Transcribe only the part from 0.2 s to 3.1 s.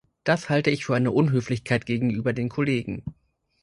Das halte ich für eine Unhöflichkeit gegenüber den Kollegen.